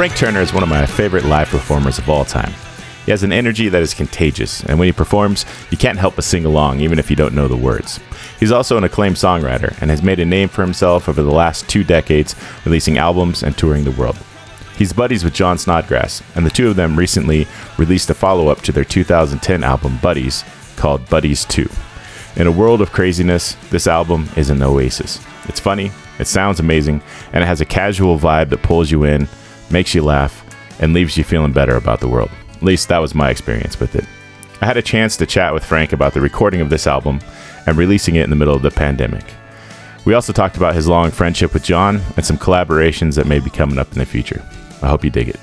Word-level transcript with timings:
Frank 0.00 0.16
Turner 0.16 0.40
is 0.40 0.54
one 0.54 0.62
of 0.62 0.68
my 0.70 0.86
favorite 0.86 1.26
live 1.26 1.48
performers 1.48 1.98
of 1.98 2.08
all 2.08 2.24
time. 2.24 2.54
He 3.04 3.10
has 3.10 3.22
an 3.22 3.34
energy 3.34 3.68
that 3.68 3.82
is 3.82 3.92
contagious, 3.92 4.64
and 4.64 4.78
when 4.78 4.86
he 4.86 4.92
performs, 4.92 5.44
you 5.70 5.76
can't 5.76 5.98
help 5.98 6.16
but 6.16 6.24
sing 6.24 6.46
along, 6.46 6.80
even 6.80 6.98
if 6.98 7.10
you 7.10 7.16
don't 7.16 7.34
know 7.34 7.48
the 7.48 7.54
words. 7.54 8.00
He's 8.38 8.50
also 8.50 8.78
an 8.78 8.84
acclaimed 8.84 9.16
songwriter 9.16 9.78
and 9.82 9.90
has 9.90 10.02
made 10.02 10.18
a 10.18 10.24
name 10.24 10.48
for 10.48 10.62
himself 10.62 11.06
over 11.06 11.22
the 11.22 11.30
last 11.30 11.68
two 11.68 11.84
decades, 11.84 12.34
releasing 12.64 12.96
albums 12.96 13.42
and 13.42 13.58
touring 13.58 13.84
the 13.84 13.90
world. 13.90 14.16
He's 14.78 14.94
buddies 14.94 15.22
with 15.22 15.34
John 15.34 15.58
Snodgrass, 15.58 16.22
and 16.34 16.46
the 16.46 16.50
two 16.50 16.70
of 16.70 16.76
them 16.76 16.98
recently 16.98 17.46
released 17.76 18.08
a 18.08 18.14
follow 18.14 18.48
up 18.48 18.62
to 18.62 18.72
their 18.72 18.84
2010 18.84 19.62
album 19.62 19.98
Buddies 19.98 20.44
called 20.76 21.06
Buddies 21.10 21.44
2. 21.44 21.68
In 22.36 22.46
a 22.46 22.52
world 22.52 22.80
of 22.80 22.90
craziness, 22.90 23.54
this 23.68 23.86
album 23.86 24.30
is 24.34 24.48
an 24.48 24.62
oasis. 24.62 25.20
It's 25.44 25.60
funny, 25.60 25.92
it 26.18 26.26
sounds 26.26 26.58
amazing, 26.58 27.02
and 27.34 27.44
it 27.44 27.46
has 27.46 27.60
a 27.60 27.66
casual 27.66 28.18
vibe 28.18 28.48
that 28.48 28.62
pulls 28.62 28.90
you 28.90 29.04
in, 29.04 29.28
makes 29.70 29.94
you 29.94 30.02
laugh, 30.02 30.44
and 30.80 30.92
leaves 30.92 31.16
you 31.16 31.24
feeling 31.24 31.52
better 31.52 31.76
about 31.76 32.00
the 32.00 32.08
world. 32.08 32.30
At 32.54 32.62
least 32.62 32.88
that 32.88 32.98
was 32.98 33.14
my 33.14 33.30
experience 33.30 33.78
with 33.78 33.94
it. 33.94 34.04
I 34.60 34.66
had 34.66 34.76
a 34.76 34.82
chance 34.82 35.16
to 35.16 35.26
chat 35.26 35.54
with 35.54 35.64
Frank 35.64 35.92
about 35.92 36.12
the 36.14 36.20
recording 36.20 36.60
of 36.60 36.70
this 36.70 36.86
album 36.86 37.20
and 37.66 37.76
releasing 37.76 38.16
it 38.16 38.24
in 38.24 38.30
the 38.30 38.36
middle 38.36 38.54
of 38.54 38.62
the 38.62 38.70
pandemic. 38.70 39.24
We 40.04 40.14
also 40.14 40.32
talked 40.32 40.56
about 40.56 40.74
his 40.74 40.88
long 40.88 41.10
friendship 41.10 41.52
with 41.52 41.62
John 41.62 42.00
and 42.16 42.24
some 42.24 42.38
collaborations 42.38 43.14
that 43.16 43.26
may 43.26 43.38
be 43.38 43.50
coming 43.50 43.78
up 43.78 43.92
in 43.92 43.98
the 43.98 44.06
future. 44.06 44.42
I 44.82 44.88
hope 44.88 45.04
you 45.04 45.10
dig 45.10 45.28
it. 45.28 45.40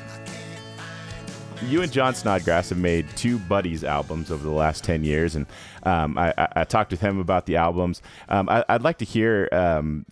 You 1.67 1.81
and 1.81 1.91
John 1.91 2.15
Snodgrass 2.15 2.69
have 2.69 2.77
made 2.77 3.09
two 3.17 3.37
Buddies 3.37 3.83
albums 3.83 4.31
over 4.31 4.41
the 4.41 4.51
last 4.51 4.85
10 4.85 5.03
years, 5.03 5.35
and 5.35 5.45
um, 5.83 6.17
I, 6.17 6.33
I, 6.37 6.47
I, 6.57 6.63
talked 6.63 6.91
with 6.91 7.01
him 7.01 7.19
about 7.19 7.45
the 7.45 7.57
albums. 7.57 8.01
Um, 8.29 8.47
I, 8.47 8.63
would 8.69 8.83
like 8.83 8.99
to 8.99 9.05
hear 9.05 9.49
um, 9.51 10.05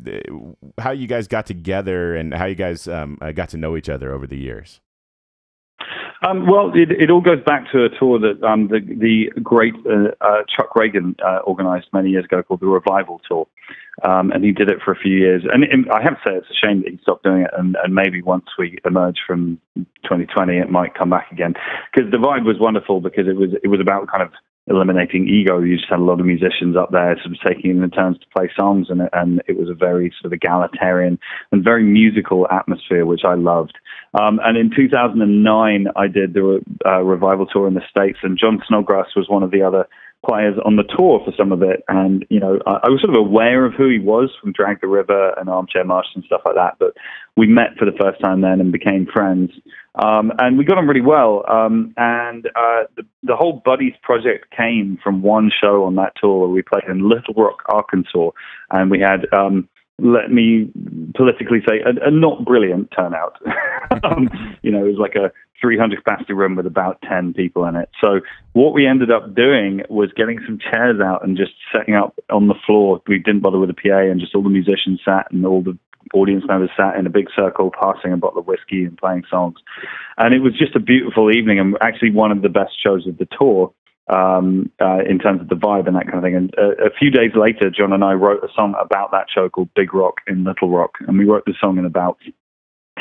how 0.77 0.91
you 0.91 1.07
guys 1.07 1.30
got 1.30 1.45
together 1.45 2.15
and 2.15 2.33
how 2.33 2.45
you 2.45 2.55
guys 2.55 2.89
um, 2.89 3.17
uh, 3.21 3.31
got 3.31 3.49
to 3.49 3.57
know 3.57 3.77
each 3.77 3.88
other 3.88 4.11
over 4.11 4.27
the 4.27 4.38
years. 4.38 4.81
Um, 6.27 6.45
well, 6.47 6.71
it, 6.73 6.91
it, 6.91 7.09
all 7.09 7.21
goes 7.21 7.43
back 7.45 7.71
to 7.71 7.85
a 7.85 7.89
tour 7.89 8.19
that 8.19 8.43
um, 8.43 8.67
the, 8.67 8.80
the 8.80 9.41
great 9.41 9.75
uh, 9.85 10.11
uh, 10.21 10.43
Chuck 10.55 10.73
Ragan 10.75 11.15
uh, 11.23 11.39
organized 11.39 11.87
many 11.93 12.09
years 12.09 12.25
ago 12.25 12.41
called 12.43 12.61
the 12.61 12.67
Revival 12.67 13.21
Tour. 13.27 13.47
Um, 14.03 14.31
and 14.31 14.43
he 14.43 14.51
did 14.51 14.69
it 14.69 14.79
for 14.83 14.91
a 14.91 14.99
few 14.99 15.15
years. 15.15 15.43
And, 15.51 15.63
and, 15.63 15.89
I 15.89 16.01
have 16.03 16.15
to 16.15 16.21
say, 16.25 16.35
it's 16.35 16.47
a 16.51 16.65
shame 16.65 16.83
that 16.83 16.91
he 16.91 16.99
stopped 17.01 17.23
doing 17.23 17.41
it. 17.41 17.51
And, 17.57 17.77
and 17.81 17.95
maybe 17.95 18.21
once 18.21 18.45
we 18.59 18.77
emerge 18.85 19.17
from 19.25 19.59
2020, 20.03 20.57
it 20.57 20.69
might 20.69 20.95
come 20.95 21.09
back 21.09 21.31
again. 21.31 21.53
Because 21.93 22.11
the 22.11 22.17
vibe 22.17 22.45
was 22.45 22.57
wonderful 22.59 22.99
because 22.99 23.27
it 23.27 23.37
was 23.37 23.52
it 23.63 23.67
was 23.67 23.79
about 23.79 24.11
kind 24.11 24.21
of 24.21 24.31
eliminating 24.67 25.27
ego. 25.27 25.59
You 25.59 25.77
just 25.77 25.89
had 25.89 25.99
a 25.99 26.03
lot 26.03 26.19
of 26.19 26.25
musicians 26.25 26.75
up 26.75 26.91
there 26.91 27.15
sort 27.23 27.35
of 27.35 27.39
taking 27.45 27.81
in 27.81 27.89
turns 27.91 28.17
to 28.19 28.25
play 28.35 28.49
songs, 28.57 28.87
and, 28.89 29.02
and 29.13 29.41
it 29.47 29.57
was 29.57 29.69
a 29.69 29.73
very 29.73 30.11
sort 30.19 30.25
of 30.25 30.33
egalitarian 30.33 31.19
and 31.52 31.63
very 31.63 31.83
musical 31.83 32.47
atmosphere, 32.52 33.05
which 33.05 33.21
I 33.23 33.35
loved. 33.35 33.77
Um, 34.19 34.39
and 34.43 34.57
in 34.57 34.71
2009, 34.75 35.87
I 35.95 36.07
did 36.07 36.33
the 36.33 36.61
uh, 36.85 37.02
revival 37.02 37.45
tour 37.45 37.67
in 37.67 37.75
the 37.75 37.83
States, 37.89 38.19
and 38.23 38.39
John 38.39 38.61
Snodgrass 38.67 39.15
was 39.15 39.30
one 39.30 39.43
of 39.43 39.52
the 39.52 39.61
other 39.61 39.87
players 40.27 40.55
on 40.65 40.75
the 40.75 40.83
tour 40.83 41.21
for 41.23 41.33
some 41.37 41.51
of 41.51 41.61
it. 41.61 41.83
And, 41.87 42.25
you 42.29 42.39
know, 42.39 42.59
I, 42.65 42.79
I, 42.83 42.89
was 42.89 43.01
sort 43.01 43.15
of 43.15 43.19
aware 43.19 43.65
of 43.65 43.73
who 43.73 43.89
he 43.89 43.99
was 43.99 44.31
from 44.41 44.51
Drag 44.51 44.81
the 44.81 44.87
River 44.87 45.33
and 45.37 45.49
Armchair 45.49 45.83
Martian 45.83 46.13
and 46.15 46.23
stuff 46.25 46.41
like 46.45 46.55
that. 46.55 46.75
But 46.79 46.93
we 47.37 47.47
met 47.47 47.77
for 47.77 47.85
the 47.85 47.97
first 47.99 48.21
time 48.21 48.41
then 48.41 48.59
and 48.59 48.71
became 48.71 49.07
friends. 49.11 49.51
Um, 49.95 50.31
and 50.39 50.57
we 50.57 50.65
got 50.65 50.77
on 50.77 50.87
really 50.87 51.01
well. 51.01 51.43
Um, 51.49 51.93
and 51.97 52.45
uh, 52.47 52.83
the, 52.95 53.03
the 53.23 53.35
whole 53.35 53.61
Buddies 53.63 53.93
project 54.01 54.53
came 54.55 54.97
from 55.03 55.21
one 55.21 55.51
show 55.61 55.83
on 55.85 55.95
that 55.95 56.13
tour. 56.19 56.39
Where 56.39 56.49
we 56.49 56.61
played 56.61 56.83
in 56.89 57.08
Little 57.08 57.33
Rock, 57.35 57.64
Arkansas. 57.69 58.31
And 58.71 58.91
we 58.91 58.99
had. 58.99 59.31
Um, 59.33 59.69
let 60.00 60.32
me 60.32 60.70
politically 61.16 61.60
say, 61.67 61.80
a, 61.80 62.08
a 62.08 62.11
not 62.11 62.44
brilliant 62.44 62.92
turnout. 62.95 63.38
um, 64.04 64.30
you 64.61 64.72
know, 64.72 64.86
it 64.86 64.89
was 64.89 65.00
like 65.00 65.16
a 65.16 65.32
300 65.61 66.04
capacity 66.04 66.33
room 66.33 66.56
with 66.56 66.66
about 66.66 67.02
10 67.08 67.33
people 67.33 67.66
in 67.66 67.76
it. 67.76 67.89
So 68.04 68.20
what 68.54 68.73
we 68.73 68.86
ended 68.86 69.10
up 69.10 69.33
doing 69.33 69.83
was 69.89 70.11
getting 70.16 70.39
some 70.45 70.60
chairs 70.60 71.00
out 71.00 71.23
and 71.23 71.38
just 71.38 71.54
setting 71.73 71.95
up 71.95 72.14
on 72.30 72.48
the 72.48 72.56
floor. 72.66 73.02
We 73.08 73.20
didn't 73.20 73.42
bother 73.42 73.60
with 73.60 73.70
the 73.70 73.89
PA 73.89 74.00
and 74.00 74.20
just 74.20 74.36
all 74.36 74.44
the 74.44 74.50
musicians 74.50 75.00
sat 75.06 75.28
and 75.32 75.45
all 75.45 75.61
the 75.61 75.78
audience 76.14 76.44
members 76.48 76.70
sat 76.77 76.98
in 76.98 77.08
a 77.08 77.10
big 77.10 77.27
circle 77.36 77.72
passing 77.72 78.14
a 78.14 78.17
bottle 78.17 78.39
of 78.39 78.48
whiskey 78.48 78.83
and 78.83 78.98
playing 78.98 79.23
songs. 79.30 79.58
And 80.17 80.33
it 80.33 80.39
was 80.39 80.58
just 80.58 80.76
a 80.76 80.80
beautiful 80.80 81.32
evening 81.32 81.60
and 81.60 81.77
actually 81.82 82.12
one 82.12 82.32
of 82.32 82.42
the 82.42 82.50
best 82.50 82.73
shows 82.83 83.08
of 83.08 83.17
the 83.17 83.27
tour 83.38 83.73
um, 84.08 84.71
uh, 84.82 84.99
in 85.10 85.20
terms 85.20 85.42
of 85.42 85.49
the 85.49 85.55
vibe 85.55 85.88
and 85.88 85.95
that 85.95 86.05
kind 86.05 86.17
of 86.17 86.23
thing. 86.23 86.36
And 86.36 86.54
uh, 86.58 86.86
a 86.86 86.89
few 86.98 87.10
days 87.10 87.32
later, 87.36 87.70
John 87.70 87.93
and 87.93 88.04
I 88.04 88.14
wrote 88.14 88.43
a 88.43 88.48
song 88.55 88.76
about 88.80 89.11
that 89.11 89.27
show 89.33 89.49
called 89.49 89.70
Big 89.76 89.93
Rock 89.93 90.17
in 90.27 90.43
Little 90.43 90.70
Rock, 90.70 90.95
and 91.08 91.17
we 91.17 91.26
wrote 91.26 91.45
the 91.45 91.55
song 91.60 91.77
in 91.77 91.86
about 91.86 92.17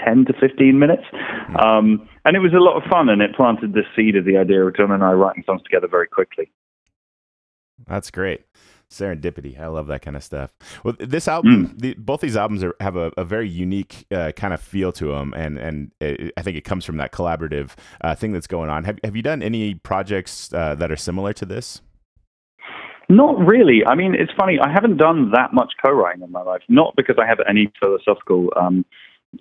10 0.04 0.26
to 0.26 0.32
15 0.40 0.78
minutes. 0.78 1.04
Hmm. 1.12 1.56
Um, 1.56 2.08
and 2.24 2.36
it 2.36 2.40
was 2.40 2.52
a 2.52 2.60
lot 2.60 2.76
of 2.76 2.88
fun, 2.90 3.08
and 3.08 3.22
it 3.22 3.34
planted 3.34 3.74
the 3.74 3.82
seed 3.94 4.16
of 4.16 4.24
the 4.24 4.36
idea 4.36 4.64
of 4.64 4.76
John 4.76 4.90
and 4.90 5.04
I 5.04 5.12
writing 5.12 5.44
songs 5.46 5.62
together 5.62 5.88
very 5.88 6.08
quickly. 6.08 6.50
That's 7.86 8.10
great 8.10 8.44
serendipity. 8.90 9.58
I 9.58 9.66
love 9.66 9.86
that 9.88 10.02
kind 10.02 10.16
of 10.16 10.24
stuff. 10.24 10.52
Well, 10.84 10.94
this 10.98 11.28
album, 11.28 11.68
mm. 11.68 11.80
the, 11.80 11.94
both 11.94 12.20
these 12.20 12.36
albums 12.36 12.62
are, 12.62 12.74
have 12.80 12.96
a, 12.96 13.12
a 13.16 13.24
very 13.24 13.48
unique 13.48 14.06
uh, 14.10 14.32
kind 14.32 14.54
of 14.54 14.60
feel 14.60 14.92
to 14.92 15.08
them, 15.08 15.34
and 15.36 15.58
and 15.58 15.90
it, 16.00 16.32
I 16.36 16.42
think 16.42 16.56
it 16.56 16.64
comes 16.64 16.84
from 16.84 16.96
that 16.98 17.12
collaborative 17.12 17.72
uh, 18.00 18.14
thing 18.14 18.32
that's 18.32 18.46
going 18.46 18.70
on. 18.70 18.84
Have 18.84 18.98
Have 19.04 19.16
you 19.16 19.22
done 19.22 19.42
any 19.42 19.74
projects 19.74 20.52
uh, 20.52 20.74
that 20.76 20.90
are 20.90 20.96
similar 20.96 21.32
to 21.34 21.44
this? 21.44 21.82
Not 23.08 23.38
really. 23.38 23.84
I 23.86 23.94
mean, 23.94 24.14
it's 24.14 24.32
funny. 24.38 24.58
I 24.58 24.72
haven't 24.72 24.96
done 24.96 25.30
that 25.32 25.52
much 25.52 25.72
co-writing 25.84 26.22
in 26.22 26.32
my 26.32 26.42
life. 26.42 26.62
Not 26.68 26.94
because 26.96 27.16
I 27.20 27.26
have 27.26 27.38
any 27.46 27.70
philosophical 27.78 28.50
um, 28.56 28.84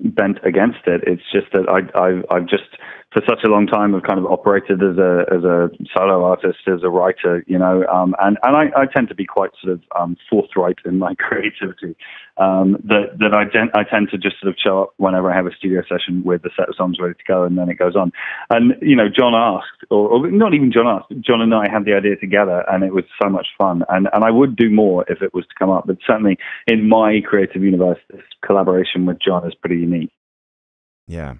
bent 0.02 0.40
against 0.44 0.80
it. 0.86 1.02
It's 1.08 1.24
just 1.32 1.48
that 1.54 1.70
I, 1.70 1.98
I, 1.98 2.36
I've 2.36 2.48
just 2.48 2.78
for 3.14 3.22
such 3.30 3.44
a 3.46 3.48
long 3.48 3.68
time 3.68 3.94
have 3.94 4.04
kind 4.04 4.18
of 4.18 4.26
operated 4.26 4.82
as 4.82 4.98
a 4.98 5.26
as 5.32 5.44
a 5.44 5.70
solo 5.96 6.26
artist, 6.26 6.60
as 6.68 6.82
a 6.84 6.90
writer, 6.90 7.44
you 7.48 7.58
know, 7.58 7.86
um, 7.86 8.16
and 8.20 8.38
and 8.42 8.56
I, 8.56 8.82
I 8.82 8.86
tend 8.88 9.08
to 9.10 9.16
be 9.16 9.26
quite 9.26 9.52
sort 9.62 9.74
of 9.74 9.82
um, 10.00 10.18
forthright 10.30 10.80
in 10.84 10.98
my 10.98 11.14
creativity. 11.20 11.96
Um, 12.38 12.82
that 12.86 13.20
that 13.20 13.36
I, 13.36 13.46
tend, 13.46 13.70
I 13.76 13.84
tend 13.84 14.10
to 14.10 14.18
just 14.18 14.42
sort 14.42 14.50
of 14.50 14.58
show 14.58 14.84
up 14.84 14.94
whenever 14.98 15.32
I 15.32 15.36
have 15.36 15.46
a 15.46 15.56
studio 15.56 15.84
session 15.88 16.24
with 16.24 16.44
a 16.46 16.50
set 16.58 16.68
of 16.68 16.76
songs 16.76 16.98
ready 17.00 17.14
to 17.14 17.24
go, 17.28 17.44
and 17.44 17.58
then 17.58 17.70
it 17.70 17.78
goes 17.78 17.96
on. 17.96 18.12
And 18.50 18.74
you 18.82 18.96
know, 18.96 19.08
John 19.08 19.36
asked, 19.36 19.86
or, 19.92 20.10
or 20.10 20.32
not 20.32 20.56
even 20.56 20.72
John 20.72 20.88
asked, 20.88 21.14
John 21.22 21.42
and 21.42 21.54
I 21.54 21.70
had 21.72 21.86
the 21.86 21.94
idea 21.94 22.16
together, 22.16 22.66
and 22.68 22.84
it 22.84 22.94
was 22.94 23.06
so 23.22 23.30
much 23.30 23.48
fun. 23.58 23.84
And 23.90 24.10
and 24.12 24.24
I 24.24 24.32
would 24.32 24.56
do 24.56 24.72
more 24.72 25.06
if 25.08 25.22
it 25.22 25.34
was 25.34 25.46
to 25.46 25.54
come 25.60 25.70
up, 25.70 25.86
but 25.86 25.98
certainly 26.08 26.38
in 26.66 26.90
my 26.90 27.22
creative 27.24 27.62
universe, 27.62 28.00
this 28.10 28.22
collaboration 28.44 29.06
with 29.06 29.20
John 29.20 29.48
is 29.48 29.54
pretty 29.54 29.78
unique. 29.78 30.12
Yeah. 31.08 31.36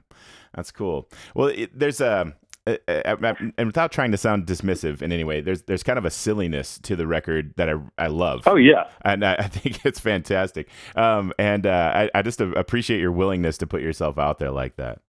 That's 0.54 0.72
cool. 0.72 1.10
Well, 1.36 1.48
it, 1.48 1.78
there's 1.78 2.02
a 2.02 2.34
and 2.66 3.68
without 3.68 3.92
trying 3.92 4.12
to 4.12 4.18
sound 4.18 4.46
dismissive 4.46 5.02
in 5.02 5.12
any 5.12 5.24
way, 5.24 5.42
there's 5.42 5.64
there's 5.64 5.84
kind 5.84 5.98
of 5.98 6.06
a 6.06 6.10
silliness 6.10 6.80
to 6.80 6.96
the 6.96 7.06
record 7.06 7.54
that 7.58 7.70
I 7.70 7.76
I 7.98 8.08
love. 8.08 8.44
Oh 8.46 8.56
yeah, 8.56 8.90
and 9.04 9.26
I, 9.26 9.36
I 9.36 9.48
think 9.50 9.86
it's 9.86 10.00
fantastic. 10.00 10.70
Um, 10.96 11.34
and 11.38 11.66
uh, 11.66 11.92
I 11.94 12.10
I 12.16 12.22
just 12.22 12.40
appreciate 12.40 13.00
your 13.00 13.12
willingness 13.12 13.58
to 13.60 13.68
put 13.68 13.82
yourself 13.82 14.18
out 14.18 14.40
there 14.40 14.52
like 14.52 14.78
that. 14.78 15.02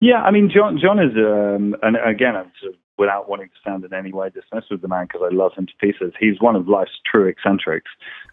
Yeah, 0.00 0.22
I 0.22 0.30
mean, 0.30 0.50
John 0.54 0.78
John 0.80 0.98
is, 0.98 1.12
um, 1.16 1.74
and 1.82 1.96
again, 1.96 2.36
I'm 2.36 2.52
sort 2.60 2.74
of 2.74 2.80
without 2.98 3.28
wanting 3.28 3.48
to 3.48 3.54
sound 3.64 3.84
in 3.84 3.94
any 3.94 4.12
way 4.12 4.28
dismissive 4.28 4.72
of 4.72 4.80
the 4.80 4.88
man 4.88 5.06
because 5.06 5.22
I 5.24 5.34
love 5.34 5.52
him 5.56 5.66
to 5.66 5.72
pieces. 5.80 6.12
He's 6.18 6.40
one 6.40 6.56
of 6.56 6.68
life's 6.68 6.98
true 7.10 7.28
eccentrics, 7.28 7.90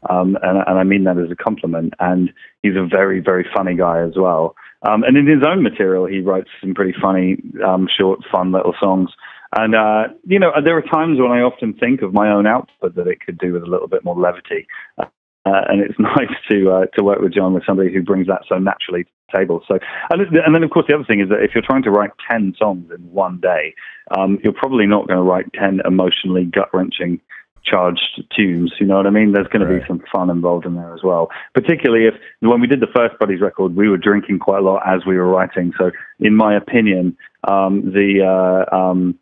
um, 0.10 0.38
and, 0.44 0.64
and 0.68 0.80
I 0.80 0.84
mean 0.84 1.04
that 1.06 1.18
as 1.18 1.32
a 1.32 1.36
compliment. 1.36 1.94
And 2.00 2.32
he's 2.62 2.76
a 2.76 2.86
very 2.86 3.20
very 3.20 3.48
funny 3.56 3.76
guy 3.76 4.02
as 4.02 4.14
well. 4.16 4.56
Um, 4.88 5.04
and 5.04 5.18
in 5.18 5.28
his 5.28 5.44
own 5.46 5.64
material, 5.64 6.06
he 6.06 6.22
writes 6.22 6.50
some 6.62 6.74
pretty 6.74 6.94
funny, 7.02 7.38
um, 7.66 7.88
short, 7.98 8.20
fun 8.32 8.52
little 8.52 8.76
songs. 8.80 9.10
And, 9.58 9.74
uh, 9.74 10.14
you 10.26 10.40
know, 10.40 10.52
there 10.64 10.78
are 10.78 10.82
times 10.82 11.20
when 11.20 11.32
I 11.32 11.42
often 11.42 11.74
think 11.74 12.02
of 12.02 12.14
my 12.14 12.30
own 12.30 12.46
output 12.46 12.96
that 12.96 13.08
it 13.08 13.20
could 13.26 13.38
do 13.38 13.54
with 13.54 13.64
a 13.64 13.68
little 13.68 13.88
bit 13.88 14.04
more 14.04 14.16
levity. 14.16 14.68
Uh, 15.46 15.62
and 15.70 15.82
it's 15.82 15.94
nice 16.00 16.36
to 16.50 16.72
uh, 16.72 16.86
to 16.98 17.04
work 17.04 17.20
with 17.20 17.34
John 17.34 17.54
with 17.54 17.66
somebody 17.66 17.94
who 17.94 18.02
brings 18.02 18.28
that 18.28 18.42
so 18.50 18.58
naturally 18.58 19.04
to 19.04 19.10
the 19.32 19.38
table. 19.38 19.62
So, 19.68 19.78
and, 20.10 20.22
and 20.22 20.56
then 20.56 20.64
of 20.64 20.72
course 20.72 20.88
the 20.88 20.96
other 20.96 21.06
thing 21.06 21.22
is 21.22 21.30
that 21.30 21.44
if 21.44 21.52
you're 21.54 21.64
trying 21.66 21.84
to 21.84 21.92
write 21.92 22.12
ten 22.30 22.54
songs 22.58 22.90
in 22.92 23.02
one 23.12 23.40
day, 23.40 23.76
um, 24.18 24.40
you're 24.44 24.54
probably 24.54 24.88
not 24.88 25.08
going 25.08 25.18
to 25.18 25.24
write 25.24 25.46
ten 25.54 25.82
emotionally 25.86 26.46
gut 26.46 26.70
wrenching 26.74 27.22
charged 27.66 28.24
tunes. 28.36 28.74
You 28.80 28.86
know 28.86 28.98
what 28.98 29.08
I 29.08 29.10
mean? 29.10 29.32
There's 29.32 29.48
going 29.48 29.64
right. 29.64 29.76
to 29.76 29.80
be 29.80 29.88
some 29.88 30.04
fun 30.12 30.30
involved 30.30 30.66
in 30.66 30.76
there 30.76 30.94
as 30.94 31.02
well. 31.04 31.30
Particularly 31.54 32.08
if 32.08 32.14
when 32.42 32.62
we 32.62 32.68
did 32.68 32.80
the 32.80 32.92
first 32.96 33.18
Buddies 33.20 33.42
record, 33.42 33.76
we 33.76 33.90
were 33.90 33.98
drinking 33.98 34.40
quite 34.40 34.60
a 34.60 34.62
lot 34.62 34.84
as 34.86 35.06
we 35.06 35.18
were 35.18 35.28
writing. 35.28 35.74
So, 35.78 35.92
in 36.20 36.36
my 36.36 36.56
opinion, 36.56 37.18
um, 37.48 37.92
the 37.92 38.22
uh, 38.72 38.76
um, 38.76 39.18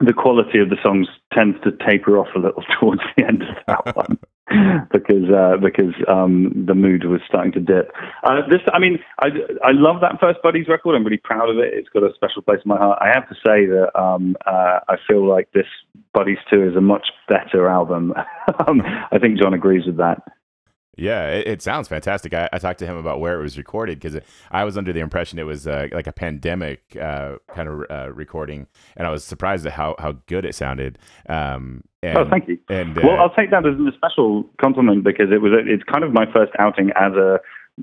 the 0.00 0.12
quality 0.12 0.58
of 0.58 0.70
the 0.70 0.76
songs 0.82 1.08
tends 1.32 1.58
to 1.64 1.72
taper 1.86 2.18
off 2.18 2.28
a 2.36 2.38
little 2.38 2.62
towards 2.80 3.02
the 3.16 3.24
end 3.26 3.42
of 3.42 3.56
that 3.66 3.96
one. 3.96 4.18
because 4.90 5.28
uh, 5.28 5.58
because 5.62 5.92
um, 6.08 6.64
the 6.66 6.74
mood 6.74 7.04
was 7.04 7.20
starting 7.28 7.52
to 7.52 7.60
dip. 7.60 7.92
Uh, 8.22 8.40
this, 8.48 8.60
I 8.72 8.78
mean, 8.78 8.98
I, 9.20 9.26
I 9.62 9.72
love 9.72 10.00
that 10.00 10.18
first 10.20 10.38
Buddies 10.42 10.68
record. 10.68 10.96
I'm 10.96 11.04
really 11.04 11.18
proud 11.22 11.50
of 11.50 11.58
it. 11.58 11.74
It's 11.74 11.90
got 11.90 12.02
a 12.02 12.14
special 12.14 12.40
place 12.40 12.60
in 12.64 12.68
my 12.70 12.78
heart. 12.78 12.98
I 13.02 13.08
have 13.08 13.28
to 13.28 13.34
say 13.34 13.66
that 13.66 13.90
um, 13.94 14.36
uh, 14.46 14.80
I 14.88 14.96
feel 15.06 15.28
like 15.28 15.52
this 15.52 15.66
Buddies 16.14 16.38
2 16.50 16.70
is 16.70 16.76
a 16.76 16.80
much 16.80 17.08
better 17.28 17.68
album. 17.68 18.14
um, 18.66 18.80
I 19.12 19.18
think 19.18 19.38
John 19.38 19.52
agrees 19.52 19.84
with 19.84 19.98
that. 19.98 20.22
Yeah, 20.98 21.28
it, 21.28 21.46
it 21.46 21.62
sounds 21.62 21.88
fantastic. 21.88 22.34
I, 22.34 22.48
I, 22.52 22.58
talked 22.58 22.80
to 22.80 22.86
him 22.86 22.96
about 22.96 23.20
where 23.20 23.38
it 23.38 23.42
was 23.42 23.56
recorded 23.56 24.00
because 24.00 24.20
I 24.50 24.64
was 24.64 24.76
under 24.76 24.92
the 24.92 25.00
impression 25.00 25.38
it 25.38 25.44
was 25.44 25.66
uh, 25.66 25.86
like 25.92 26.06
a 26.06 26.12
pandemic 26.12 26.96
uh, 27.00 27.36
kind 27.54 27.68
of 27.68 27.84
uh, 27.88 28.12
recording, 28.12 28.66
and 28.96 29.06
I 29.06 29.10
was 29.10 29.24
surprised 29.24 29.64
at 29.64 29.72
how, 29.72 29.94
how 29.98 30.16
good 30.26 30.44
it 30.44 30.54
sounded. 30.54 30.98
Um, 31.28 31.84
and, 32.02 32.18
oh, 32.18 32.28
thank 32.28 32.48
you. 32.48 32.58
And 32.68 32.96
well, 32.96 33.20
I'll 33.20 33.34
take 33.34 33.50
that 33.50 33.66
as 33.66 33.74
a 33.74 33.96
special 33.96 34.44
compliment 34.60 35.04
because 35.04 35.26
it 35.32 35.40
was 35.40 35.52
a, 35.52 35.72
it's 35.72 35.84
kind 35.84 36.02
of 36.02 36.12
my 36.12 36.26
first 36.32 36.52
outing 36.58 36.90
as 36.96 37.12
a 37.12 37.38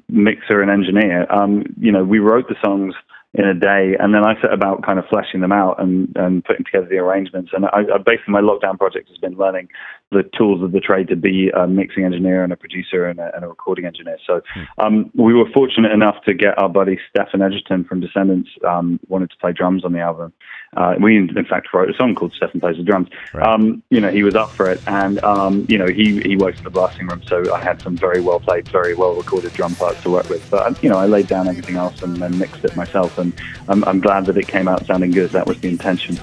mixer 0.10 0.62
and 0.62 0.70
engineer. 0.70 1.32
Um, 1.32 1.64
you 1.80 1.92
know, 1.92 2.04
we 2.04 2.20
wrote 2.20 2.48
the 2.50 2.56
songs 2.64 2.94
in 3.34 3.46
a 3.46 3.54
day, 3.54 3.98
and 4.00 4.14
then 4.14 4.26
I 4.26 4.40
set 4.42 4.54
about 4.54 4.86
kind 4.86 4.98
of 4.98 5.06
fleshing 5.10 5.42
them 5.42 5.52
out 5.52 5.82
and, 5.82 6.12
and 6.16 6.44
putting 6.44 6.64
together 6.64 6.88
the 6.90 6.98
arrangements. 6.98 7.52
And 7.54 7.66
I, 7.66 7.84
I 7.94 7.98
basically 7.98 8.32
my 8.32 8.42
lockdown 8.42 8.78
project 8.78 9.10
has 9.10 9.18
been 9.18 9.36
learning 9.36 9.68
the 10.12 10.24
tools 10.38 10.62
of 10.62 10.72
the 10.72 10.80
trade 10.80 11.08
to 11.08 11.16
be 11.16 11.50
a 11.50 11.68
mixing 11.68 12.06
engineer 12.06 12.44
and 12.44 12.54
a 12.54 12.56
producer 12.56 13.06
and 13.06 13.20
a, 13.20 13.32
and 13.36 13.44
a 13.44 13.48
recording 13.48 13.86
engineer. 13.86 14.18
So 14.26 14.42
um, 14.78 15.10
we 15.16 15.34
were 15.34 15.50
fortunate 15.54 15.92
enough 15.92 16.24
to 16.26 16.34
get 16.34 16.58
our 16.58 16.70
buddy 16.70 17.00
Stephen 17.10 17.42
Egerton 17.42 17.84
from 17.84 18.00
Descendents 18.00 18.50
um, 18.68 19.00
wanted 19.08 19.32
to 19.32 19.38
play 19.38 19.52
drums 19.52 19.84
on 19.84 19.94
the 19.94 20.00
album. 20.00 20.32
Uh, 20.78 20.96
we 21.00 21.18
in 21.18 21.46
fact 21.50 21.74
wrote 21.74 21.90
a 21.90 21.94
song 21.94 22.16
called 22.16 22.34
Stephen 22.34 22.60
Plays 22.60 22.78
the 22.78 22.84
Drums. 22.84 23.08
Right. 23.34 23.48
Um, 23.48 23.82
you 23.90 24.00
know, 24.00 24.12
he 24.12 24.24
was 24.24 24.36
up 24.36 24.52
for 24.52 24.70
it, 24.70 24.82
and 24.88 25.24
um, 25.24 25.66
you 25.70 25.78
know 25.78 25.88
he 25.88 26.22
he 26.22 26.36
works 26.36 26.58
in 26.58 26.66
the 26.66 26.70
blasting 26.70 27.08
room, 27.08 27.22
so 27.26 27.54
I 27.54 27.62
had 27.62 27.82
some 27.82 27.96
very 27.96 28.22
well 28.22 28.40
played, 28.40 28.68
very 28.68 28.94
well 28.94 29.14
recorded 29.16 29.54
drum 29.54 29.76
parts 29.76 30.02
to 30.04 30.10
work 30.10 30.30
with. 30.30 30.48
But 30.50 30.84
you 30.84 30.90
know, 30.90 30.98
I 30.98 31.06
laid 31.06 31.28
down 31.28 31.48
everything 31.48 31.76
else 31.76 32.02
and 32.02 32.18
then 32.18 32.38
mixed 32.38 32.64
it 32.66 32.76
myself, 32.76 33.18
and 33.18 33.34
I'm, 33.70 33.84
I'm 33.86 34.02
glad 34.02 34.26
that 34.26 34.38
it 34.38 34.48
came 34.48 34.68
out 34.68 34.86
sounding 34.86 35.12
good. 35.12 35.32
That 35.32 35.48
was 35.48 35.60
the 35.62 35.70
intention. 35.70 36.20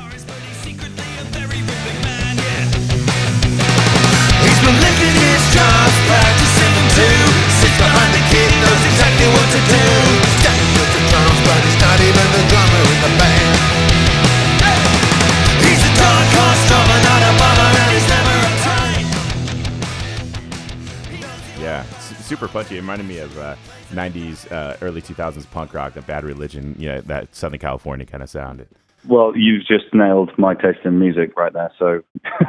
Super 22.32 22.49
punchy. 22.49 22.79
It 22.79 22.81
reminded 22.81 23.06
me 23.06 23.19
of 23.19 23.38
uh, 23.38 23.56
90s, 23.90 24.50
uh, 24.50 24.79
early 24.81 25.02
2000s 25.02 25.50
punk 25.50 25.75
rock, 25.75 25.93
the 25.93 26.00
Bad 26.00 26.25
Religion, 26.25 26.75
you 26.79 26.88
know, 26.88 27.02
that 27.02 27.37
Southern 27.37 27.58
California 27.58 28.06
kind 28.06 28.23
of 28.23 28.31
sound. 28.31 28.67
Well, 29.06 29.37
you've 29.37 29.67
just 29.67 29.93
nailed 29.93 30.31
my 30.38 30.55
taste 30.55 30.79
in 30.87 30.99
music 30.99 31.37
right 31.37 31.52
there. 31.52 31.70
So 31.79 32.00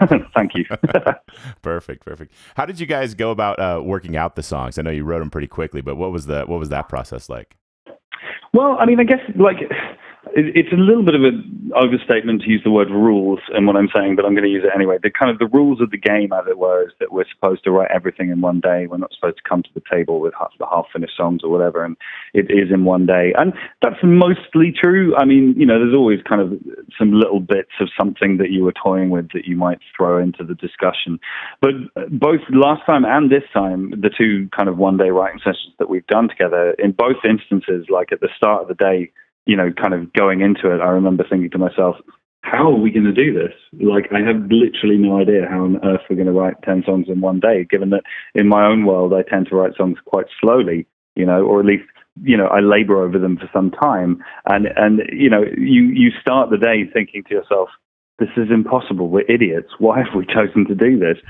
thank 0.33 0.51
you. 0.55 0.63
perfect, 1.61 2.05
perfect. 2.05 2.33
How 2.55 2.65
did 2.65 2.79
you 2.79 2.85
guys 2.85 3.13
go 3.13 3.31
about 3.31 3.59
uh, 3.59 3.81
working 3.83 4.15
out 4.15 4.37
the 4.37 4.43
songs? 4.43 4.77
I 4.77 4.83
know 4.83 4.91
you 4.91 5.03
wrote 5.03 5.19
them 5.19 5.29
pretty 5.29 5.47
quickly, 5.47 5.81
but 5.81 5.97
what 5.97 6.13
was 6.13 6.27
the 6.27 6.45
what 6.45 6.59
was 6.59 6.69
that 6.69 6.87
process 6.87 7.27
like? 7.27 7.57
Well, 8.53 8.77
I 8.79 8.85
mean, 8.85 9.01
I 9.01 9.03
guess 9.03 9.19
like 9.35 9.57
it's 10.35 10.71
a 10.71 10.75
little 10.75 11.03
bit 11.03 11.15
of 11.15 11.23
an 11.23 11.71
overstatement 11.75 12.41
to 12.43 12.49
use 12.49 12.61
the 12.63 12.71
word 12.71 12.89
rules 12.89 13.39
in 13.55 13.65
what 13.65 13.75
I'm 13.75 13.89
saying, 13.93 14.15
but 14.15 14.25
I'm 14.25 14.33
going 14.33 14.45
to 14.45 14.49
use 14.49 14.63
it 14.63 14.71
anyway. 14.73 14.97
The 15.01 15.11
kind 15.11 15.29
of 15.29 15.37
the 15.37 15.47
rules 15.47 15.81
of 15.81 15.91
the 15.91 15.97
game, 15.97 16.31
as 16.31 16.45
it 16.49 16.57
were, 16.57 16.83
is 16.83 16.93
that 16.99 17.11
we're 17.11 17.25
supposed 17.33 17.63
to 17.65 17.71
write 17.71 17.91
everything 17.93 18.29
in 18.29 18.41
one 18.41 18.59
day. 18.59 18.87
We're 18.87 18.97
not 18.97 19.13
supposed 19.13 19.37
to 19.37 19.43
come 19.47 19.63
to 19.63 19.69
the 19.73 19.81
table 19.91 20.21
with 20.21 20.33
half 20.39 20.51
the 20.59 20.65
half 20.65 20.85
finished 20.93 21.17
songs 21.17 21.41
or 21.43 21.49
whatever, 21.49 21.83
and 21.83 21.97
it 22.33 22.49
is 22.49 22.71
in 22.73 22.85
one 22.85 23.05
day. 23.05 23.33
And 23.37 23.53
that's 23.81 23.99
mostly 24.03 24.71
true. 24.71 25.15
I 25.17 25.25
mean, 25.25 25.55
you 25.57 25.65
know, 25.65 25.77
there's 25.77 25.95
always 25.95 26.19
kind 26.27 26.41
of 26.41 26.53
some 26.97 27.11
little 27.11 27.39
bits 27.39 27.71
of 27.81 27.89
something 27.99 28.37
that 28.37 28.49
you 28.49 28.63
were 28.63 28.73
toying 28.73 29.09
with 29.09 29.29
that 29.33 29.45
you 29.45 29.57
might 29.57 29.79
throw 29.95 30.21
into 30.21 30.43
the 30.43 30.55
discussion. 30.55 31.19
But 31.59 31.73
both 32.11 32.41
last 32.49 32.85
time 32.85 33.03
and 33.05 33.29
this 33.29 33.43
time, 33.53 33.91
the 33.91 34.09
two 34.09 34.49
kind 34.55 34.69
of 34.69 34.77
one 34.77 34.97
day 34.97 35.09
writing 35.09 35.39
sessions 35.39 35.73
that 35.79 35.89
we've 35.89 36.07
done 36.07 36.29
together, 36.29 36.71
in 36.79 36.93
both 36.93 37.17
instances, 37.27 37.87
like 37.89 38.11
at 38.11 38.21
the 38.21 38.29
start 38.37 38.61
of 38.61 38.67
the 38.69 38.75
day, 38.75 39.11
you 39.45 39.55
know, 39.55 39.71
kind 39.71 39.93
of 39.93 40.11
going 40.13 40.41
into 40.41 40.73
it, 40.73 40.81
I 40.81 40.89
remember 40.89 41.25
thinking 41.29 41.49
to 41.51 41.57
myself, 41.57 41.97
how 42.43 42.71
are 42.71 42.77
we 42.77 42.91
going 42.91 43.05
to 43.05 43.13
do 43.13 43.33
this? 43.33 43.53
Like, 43.81 44.11
I 44.13 44.19
have 44.19 44.51
literally 44.51 44.97
no 44.97 45.19
idea 45.19 45.47
how 45.49 45.63
on 45.63 45.77
earth 45.83 46.01
we're 46.09 46.17
going 46.17 46.27
to 46.27 46.33
write 46.33 46.61
10 46.63 46.83
songs 46.85 47.07
in 47.07 47.21
one 47.21 47.39
day, 47.39 47.65
given 47.69 47.89
that 47.91 48.03
in 48.35 48.47
my 48.47 48.65
own 48.65 48.85
world, 48.85 49.13
I 49.13 49.23
tend 49.23 49.47
to 49.47 49.55
write 49.55 49.75
songs 49.77 49.97
quite 50.05 50.25
slowly, 50.41 50.85
you 51.15 51.25
know, 51.25 51.43
or 51.43 51.61
at 51.61 51.65
least, 51.65 51.85
you 52.21 52.37
know, 52.37 52.47
I 52.47 52.59
labor 52.59 53.03
over 53.03 53.17
them 53.17 53.37
for 53.37 53.49
some 53.53 53.71
time. 53.71 54.21
And, 54.45 54.67
and, 54.75 55.01
you 55.11 55.29
know, 55.29 55.43
you, 55.57 55.83
you 55.83 56.11
start 56.21 56.49
the 56.49 56.57
day 56.57 56.83
thinking 56.91 57.23
to 57.29 57.33
yourself, 57.33 57.69
this 58.19 58.29
is 58.37 58.51
impossible. 58.51 59.09
We're 59.09 59.31
idiots. 59.31 59.69
Why 59.79 59.99
have 59.99 60.13
we 60.15 60.25
chosen 60.25 60.65
to 60.67 60.75
do 60.75 60.99
this? 60.99 61.17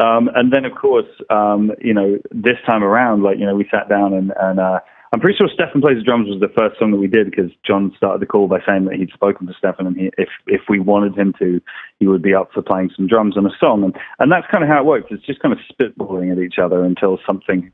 Um, 0.00 0.30
and 0.34 0.52
then, 0.52 0.64
of 0.64 0.72
course, 0.80 1.08
um, 1.28 1.72
you 1.78 1.92
know, 1.92 2.16
this 2.30 2.56
time 2.64 2.82
around, 2.82 3.22
like, 3.22 3.38
you 3.38 3.44
know, 3.44 3.56
we 3.56 3.68
sat 3.70 3.88
down 3.88 4.14
and, 4.14 4.32
and, 4.40 4.60
uh, 4.60 4.78
I'm 5.12 5.18
pretty 5.18 5.36
sure 5.36 5.48
Stefan 5.52 5.80
Plays 5.80 5.98
the 5.98 6.04
Drums 6.04 6.28
was 6.28 6.38
the 6.38 6.54
first 6.56 6.78
song 6.78 6.92
that 6.92 6.98
we 6.98 7.08
did 7.08 7.30
because 7.30 7.50
John 7.66 7.92
started 7.96 8.22
the 8.22 8.26
call 8.26 8.46
by 8.46 8.60
saying 8.64 8.84
that 8.84 8.94
he'd 8.94 9.10
spoken 9.10 9.48
to 9.48 9.54
Stefan 9.58 9.88
and 9.88 9.96
he, 9.96 10.10
if 10.16 10.28
if 10.46 10.62
we 10.68 10.78
wanted 10.78 11.18
him 11.18 11.34
to, 11.40 11.60
he 11.98 12.06
would 12.06 12.22
be 12.22 12.32
up 12.32 12.52
for 12.52 12.62
playing 12.62 12.90
some 12.94 13.08
drums 13.08 13.36
on 13.36 13.44
a 13.44 13.50
song. 13.58 13.82
And, 13.82 13.96
and 14.20 14.30
that's 14.30 14.46
kind 14.52 14.62
of 14.62 14.70
how 14.70 14.78
it 14.78 14.86
works. 14.86 15.08
It's 15.10 15.26
just 15.26 15.40
kind 15.40 15.52
of 15.52 15.58
spitballing 15.66 16.30
at 16.30 16.38
each 16.38 16.60
other 16.62 16.84
until 16.84 17.18
something 17.26 17.72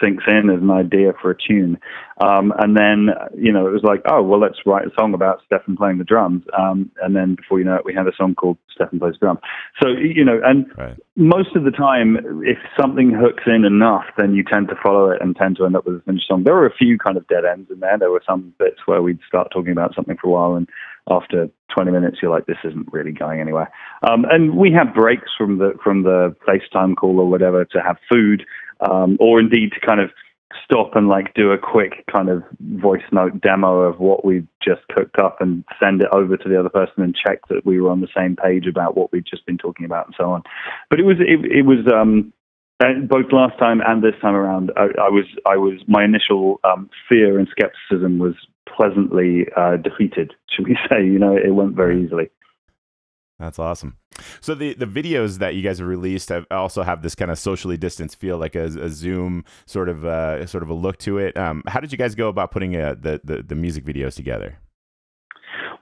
sinks 0.00 0.24
in 0.26 0.50
as 0.50 0.60
an 0.60 0.70
idea 0.70 1.12
for 1.20 1.30
a 1.30 1.36
tune. 1.36 1.78
Um, 2.24 2.52
and 2.58 2.76
then, 2.76 3.08
you 3.36 3.52
know, 3.52 3.66
it 3.66 3.72
was 3.72 3.82
like, 3.82 4.00
oh, 4.10 4.22
well, 4.22 4.40
let's 4.40 4.58
write 4.64 4.86
a 4.86 4.90
song 4.98 5.12
about 5.12 5.42
Stefan 5.44 5.76
playing 5.76 5.98
the 5.98 6.04
drums. 6.04 6.44
Um, 6.58 6.90
and 7.02 7.14
then 7.14 7.34
before 7.34 7.58
you 7.58 7.64
know 7.64 7.74
it, 7.74 7.84
we 7.84 7.94
had 7.94 8.06
a 8.06 8.16
song 8.16 8.34
called 8.34 8.56
Stefan 8.74 8.98
Plays 8.98 9.16
Drum. 9.20 9.38
So, 9.82 9.88
you 9.88 10.24
know, 10.24 10.40
and 10.42 10.66
right. 10.78 10.96
most 11.16 11.54
of 11.56 11.64
the 11.64 11.70
time, 11.70 12.16
if 12.44 12.58
something 12.80 13.10
hooks 13.10 13.44
in 13.46 13.64
enough, 13.64 14.04
then 14.16 14.34
you 14.34 14.42
tend 14.42 14.68
to 14.68 14.76
follow 14.82 15.10
it 15.10 15.20
and 15.20 15.36
tend 15.36 15.56
to 15.58 15.66
end 15.66 15.76
up 15.76 15.86
with 15.86 15.96
a 15.96 16.02
finished 16.06 16.28
song. 16.28 16.44
There 16.44 16.54
were 16.54 16.66
a 16.66 16.74
few 16.74 16.96
kind 16.98 17.16
of 17.16 17.26
dead 17.28 17.44
ends 17.44 17.70
in 17.70 17.80
there. 17.80 17.98
There 17.98 18.10
were 18.10 18.22
some 18.26 18.54
bits 18.58 18.86
where 18.86 19.02
we'd 19.02 19.20
start 19.26 19.48
talking 19.52 19.72
about 19.72 19.94
something 19.94 20.16
for 20.16 20.28
a 20.28 20.30
while 20.30 20.54
and 20.54 20.68
after 21.08 21.48
20 21.74 21.90
minutes, 21.90 22.18
you're 22.20 22.30
like, 22.30 22.46
this 22.46 22.56
isn't 22.64 22.92
really 22.92 23.12
going 23.12 23.40
anywhere. 23.40 23.70
Um, 24.02 24.24
and 24.30 24.56
we 24.56 24.72
had 24.72 24.92
breaks 24.92 25.30
from 25.36 25.58
the 25.58 25.74
from 25.82 26.02
the 26.02 26.34
FaceTime 26.46 26.96
call 26.96 27.20
or 27.20 27.28
whatever 27.28 27.64
to 27.64 27.80
have 27.80 27.96
food 28.10 28.44
um, 28.80 29.16
or 29.20 29.40
indeed 29.40 29.72
to 29.72 29.86
kind 29.86 30.00
of 30.00 30.10
stop 30.64 30.94
and 30.94 31.08
like 31.08 31.34
do 31.34 31.50
a 31.50 31.58
quick 31.58 32.04
kind 32.12 32.28
of 32.28 32.42
voice 32.60 33.02
note 33.12 33.40
demo 33.40 33.80
of 33.80 33.98
what 33.98 34.24
we've 34.24 34.46
just 34.62 34.82
cooked 34.94 35.18
up 35.18 35.40
and 35.40 35.64
send 35.80 36.00
it 36.00 36.08
over 36.12 36.36
to 36.36 36.48
the 36.48 36.58
other 36.58 36.68
person 36.68 37.02
and 37.02 37.16
check 37.16 37.40
that 37.48 37.64
we 37.66 37.80
were 37.80 37.90
on 37.90 38.00
the 38.00 38.08
same 38.16 38.36
page 38.36 38.66
about 38.66 38.96
what 38.96 39.12
we've 39.12 39.26
just 39.26 39.44
been 39.46 39.58
talking 39.58 39.84
about 39.84 40.06
and 40.06 40.14
so 40.16 40.30
on. 40.30 40.42
But 40.90 41.00
it 41.00 41.04
was 41.04 41.16
it, 41.20 41.44
it 41.50 41.62
was 41.62 41.86
um, 41.92 42.32
both 43.08 43.32
last 43.32 43.58
time 43.58 43.80
and 43.86 44.02
this 44.02 44.14
time 44.20 44.34
around. 44.34 44.70
I, 44.76 44.84
I 45.00 45.08
was 45.08 45.26
I 45.46 45.56
was 45.56 45.80
my 45.86 46.04
initial 46.04 46.60
um, 46.64 46.90
fear 47.08 47.38
and 47.38 47.48
skepticism 47.50 48.18
was 48.18 48.34
pleasantly 48.66 49.46
uh, 49.56 49.76
defeated. 49.76 50.34
Should 50.54 50.68
we 50.68 50.78
say? 50.90 51.04
You 51.04 51.18
know, 51.18 51.36
it 51.36 51.54
went 51.54 51.74
very 51.74 52.04
easily. 52.04 52.30
That's 53.38 53.58
awesome. 53.58 53.98
So 54.40 54.54
the 54.54 54.74
the 54.74 54.86
videos 54.86 55.38
that 55.38 55.54
you 55.54 55.62
guys 55.62 55.78
have 55.78 55.88
released 55.88 56.28
have 56.28 56.46
also 56.50 56.82
have 56.82 57.02
this 57.02 57.14
kind 57.14 57.30
of 57.30 57.38
socially 57.38 57.76
distanced 57.76 58.18
feel, 58.18 58.38
like 58.38 58.54
a, 58.54 58.64
a 58.64 58.88
Zoom 58.88 59.44
sort 59.66 59.88
of 59.88 60.04
uh, 60.04 60.46
sort 60.46 60.62
of 60.62 60.68
a 60.68 60.74
look 60.74 60.98
to 60.98 61.18
it. 61.18 61.36
Um, 61.36 61.62
how 61.66 61.80
did 61.80 61.92
you 61.92 61.98
guys 61.98 62.14
go 62.14 62.28
about 62.28 62.50
putting 62.50 62.76
uh, 62.76 62.94
the, 62.98 63.20
the 63.24 63.42
the 63.42 63.54
music 63.54 63.84
videos 63.84 64.14
together? 64.14 64.58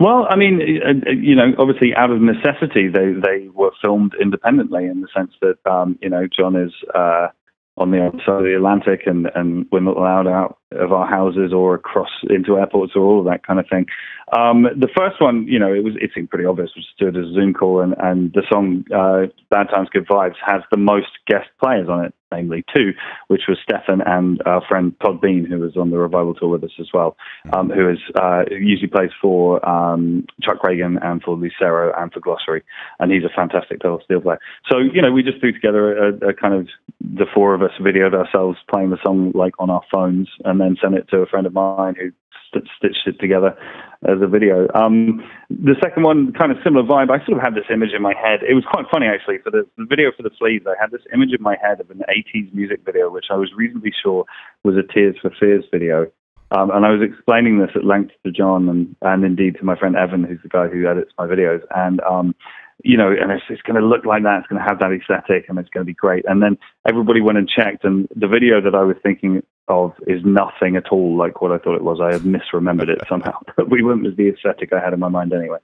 Well, 0.00 0.26
I 0.28 0.36
mean, 0.36 0.60
uh, 0.60 1.08
uh, 1.08 1.12
you 1.12 1.36
know, 1.36 1.52
obviously 1.58 1.94
out 1.94 2.10
of 2.10 2.20
necessity, 2.20 2.88
they 2.88 3.12
they 3.12 3.48
were 3.48 3.70
filmed 3.80 4.14
independently 4.20 4.86
in 4.86 5.00
the 5.00 5.08
sense 5.16 5.32
that 5.40 5.58
um, 5.70 5.98
you 6.02 6.10
know 6.10 6.26
John 6.26 6.56
is 6.56 6.72
uh, 6.94 7.28
on 7.76 7.90
the 7.90 8.06
other 8.06 8.18
side 8.18 8.38
of 8.38 8.44
the 8.44 8.56
Atlantic, 8.56 9.02
and 9.06 9.30
and 9.34 9.66
we're 9.70 9.80
not 9.80 9.96
allowed 9.96 10.26
out 10.26 10.58
of 10.74 10.92
our 10.92 11.06
houses 11.06 11.52
or 11.52 11.74
across 11.74 12.10
into 12.28 12.58
airports 12.58 12.92
or 12.94 13.02
all 13.02 13.20
of 13.20 13.26
that 13.26 13.46
kind 13.46 13.58
of 13.58 13.66
thing. 13.68 13.86
Um, 14.32 14.62
the 14.62 14.88
first 14.96 15.20
one, 15.20 15.46
you 15.46 15.58
know, 15.58 15.72
it 15.72 15.84
was 15.84 15.94
it 16.00 16.10
seemed 16.14 16.30
pretty 16.30 16.46
obvious. 16.46 16.70
We 16.74 16.82
just 16.82 16.98
did 16.98 17.16
a 17.16 17.32
Zoom 17.32 17.52
call, 17.52 17.80
and 17.80 17.94
and 17.98 18.32
the 18.32 18.42
song 18.50 18.84
uh, 18.94 19.26
"Bad 19.50 19.68
Times 19.68 19.88
Good 19.92 20.06
Vibes" 20.06 20.36
has 20.44 20.62
the 20.70 20.78
most 20.78 21.08
guest 21.28 21.48
players 21.62 21.88
on 21.88 22.06
it, 22.06 22.14
namely 22.32 22.64
two, 22.74 22.92
which 23.28 23.42
was 23.48 23.58
Stefan 23.62 24.00
and 24.04 24.40
our 24.46 24.62
friend 24.66 24.94
Todd 25.00 25.20
Beene, 25.20 25.44
who 25.44 25.58
was 25.58 25.76
on 25.76 25.90
the 25.90 25.98
revival 25.98 26.34
tour 26.34 26.48
with 26.48 26.64
us 26.64 26.72
as 26.80 26.88
well, 26.92 27.16
um, 27.52 27.68
who 27.68 27.88
is 27.88 27.98
uh, 28.20 28.44
usually 28.50 28.88
plays 28.88 29.10
for 29.20 29.64
um, 29.68 30.26
Chuck 30.42 30.62
Ragan 30.62 30.98
and 31.04 31.22
for 31.22 31.36
Lucero 31.36 31.92
and 31.96 32.10
for 32.12 32.20
Glossary, 32.20 32.64
and 32.98 33.12
he's 33.12 33.24
a 33.24 33.34
fantastic 33.36 33.80
pedal 33.80 34.00
steel 34.04 34.22
player. 34.22 34.40
So 34.70 34.78
you 34.78 35.02
know, 35.02 35.12
we 35.12 35.22
just 35.22 35.38
threw 35.38 35.52
together 35.52 36.08
a, 36.08 36.30
a 36.30 36.32
kind 36.32 36.54
of 36.54 36.68
the 37.00 37.26
four 37.34 37.54
of 37.54 37.62
us 37.62 37.72
videoed 37.78 38.14
ourselves 38.14 38.58
playing 38.70 38.90
the 38.90 38.98
song 39.04 39.32
like 39.34 39.54
on 39.58 39.68
our 39.68 39.82
phones, 39.92 40.28
and 40.44 40.60
then 40.64 40.76
sent 40.80 40.94
it 40.94 41.08
to 41.10 41.18
a 41.18 41.26
friend 41.26 41.46
of 41.46 41.52
mine 41.52 41.94
who 41.94 42.10
st- 42.48 42.68
stitched 42.76 43.06
it 43.06 43.20
together 43.20 43.56
as 44.04 44.20
a 44.20 44.26
video. 44.26 44.68
Um, 44.74 45.22
the 45.50 45.76
second 45.82 46.02
one, 46.02 46.32
kind 46.32 46.52
of 46.52 46.58
similar 46.64 46.84
vibe. 46.84 47.10
I 47.10 47.24
sort 47.24 47.38
of 47.38 47.44
had 47.44 47.54
this 47.54 47.68
image 47.72 47.92
in 47.94 48.02
my 48.02 48.14
head. 48.14 48.40
It 48.48 48.54
was 48.54 48.64
quite 48.70 48.86
funny 48.92 49.06
actually. 49.06 49.38
For 49.38 49.50
the, 49.50 49.66
the 49.76 49.86
video 49.88 50.10
for 50.16 50.22
the 50.22 50.30
Fleas, 50.38 50.62
I 50.66 50.74
had 50.80 50.90
this 50.90 51.02
image 51.12 51.30
in 51.36 51.42
my 51.42 51.56
head 51.60 51.80
of 51.80 51.90
an 51.90 52.02
80s 52.08 52.52
music 52.54 52.80
video, 52.84 53.10
which 53.10 53.26
I 53.30 53.36
was 53.36 53.52
reasonably 53.56 53.92
sure 54.02 54.24
was 54.62 54.76
a 54.76 54.82
Tears 54.92 55.16
for 55.20 55.30
Fears 55.38 55.64
video. 55.70 56.10
Um, 56.50 56.70
and 56.70 56.84
I 56.86 56.90
was 56.90 57.00
explaining 57.02 57.58
this 57.58 57.70
at 57.74 57.84
length 57.84 58.12
to 58.24 58.30
John 58.30 58.68
and, 58.68 58.94
and 59.02 59.24
indeed 59.24 59.56
to 59.58 59.64
my 59.64 59.76
friend 59.76 59.96
Evan, 59.96 60.24
who's 60.24 60.42
the 60.42 60.48
guy 60.48 60.68
who 60.68 60.86
edits 60.86 61.10
my 61.18 61.26
videos. 61.26 61.62
And 61.74 62.00
um, 62.02 62.34
you 62.82 62.96
know, 62.96 63.08
and 63.08 63.30
it's, 63.30 63.44
it's 63.48 63.62
going 63.62 63.80
to 63.80 63.86
look 63.86 64.04
like 64.04 64.22
that. 64.24 64.38
It's 64.40 64.48
going 64.48 64.60
to 64.60 64.68
have 64.68 64.78
that 64.80 64.92
aesthetic, 64.92 65.48
and 65.48 65.58
it's 65.58 65.70
going 65.70 65.82
to 65.82 65.86
be 65.86 65.94
great. 65.94 66.24
And 66.26 66.42
then 66.42 66.58
everybody 66.88 67.20
went 67.20 67.38
and 67.38 67.48
checked, 67.48 67.84
and 67.84 68.08
the 68.14 68.28
video 68.28 68.60
that 68.60 68.74
I 68.74 68.82
was 68.82 68.96
thinking 69.02 69.42
of 69.68 69.92
is 70.06 70.20
nothing 70.24 70.76
at 70.76 70.90
all 70.90 71.16
like 71.16 71.40
what 71.40 71.52
I 71.52 71.58
thought 71.58 71.76
it 71.76 71.84
was. 71.84 72.00
I 72.00 72.12
had 72.12 72.22
misremembered 72.22 72.88
it 72.88 73.02
somehow, 73.08 73.38
but 73.56 73.70
we 73.70 73.82
went 73.82 74.02
with 74.02 74.16
the 74.16 74.28
aesthetic 74.28 74.72
I 74.72 74.80
had 74.80 74.92
in 74.92 75.00
my 75.00 75.08
mind 75.08 75.32
anyway. 75.32 75.58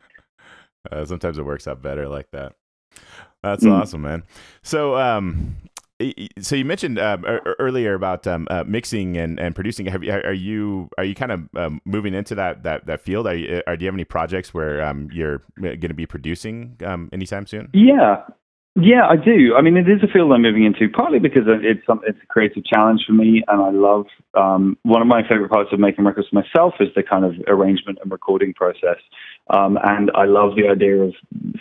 Uh, 0.91 1.05
sometimes 1.05 1.39
it 1.39 1.45
works 1.45 1.69
out 1.69 1.83
better 1.83 2.09
like 2.09 2.31
that. 2.31 2.55
That's 3.43 3.65
mm. 3.65 3.73
awesome, 3.73 4.03
man. 4.03 4.23
So, 4.63 4.97
um, 4.97 5.57
so 6.41 6.57
you 6.57 6.65
mentioned 6.65 6.99
uh, 6.99 7.19
earlier 7.59 7.95
about 7.95 8.27
um, 8.27 8.47
uh, 8.51 8.65
mixing 8.67 9.17
and, 9.17 9.39
and 9.39 9.55
producing. 9.55 9.87
Have 9.87 10.03
you, 10.03 10.13
are 10.13 10.33
you 10.33 10.89
are 10.97 11.05
you 11.05 11.15
kind 11.15 11.33
of 11.33 11.49
um, 11.57 11.83
moving 11.85 12.15
into 12.15 12.35
that 12.37 12.63
that, 12.63 12.87
that 12.87 13.01
field? 13.01 13.27
Are 13.27 13.35
you, 13.35 13.63
are, 13.67 13.77
do 13.77 13.85
you 13.85 13.89
have 13.89 13.95
any 13.95 14.05
projects 14.05 14.55
where 14.55 14.83
um, 14.83 15.11
you're 15.13 15.43
uh, 15.59 15.77
going 15.77 15.89
to 15.89 15.95
be 15.95 16.07
producing 16.07 16.77
um, 16.85 17.11
anytime 17.13 17.47
soon? 17.47 17.69
Yeah, 17.75 18.23
yeah, 18.77 19.05
I 19.09 19.17
do. 19.17 19.55
I 19.57 19.63
mean, 19.63 19.77
it 19.77 19.89
is 19.89 20.03
a 20.03 20.07
field 20.07 20.33
I'm 20.33 20.43
moving 20.43 20.65
into, 20.65 20.89
partly 20.89 21.19
because 21.19 21.43
it's 21.47 21.85
some, 21.87 22.01
it's 22.07 22.19
a 22.23 22.27
creative 22.27 22.65
challenge 22.65 23.03
for 23.05 23.13
me, 23.13 23.43
and 23.49 23.61
I 23.61 23.71
love 23.71 24.07
um, 24.35 24.79
one 24.85 25.03
of 25.03 25.09
my 25.09 25.23
favorite 25.23 25.51
parts 25.51 25.71
of 25.73 25.81
making 25.81 26.05
records 26.05 26.29
myself 26.33 26.75
is 26.79 26.89
the 26.95 27.03
kind 27.03 27.25
of 27.25 27.35
arrangement 27.49 27.99
and 28.01 28.13
recording 28.13 28.55
process. 28.55 28.99
Um, 29.51 29.77
and 29.83 30.13
I 30.15 30.27
love 30.27 30.55
the 30.55 30.69
idea 30.69 31.03
of 31.03 31.15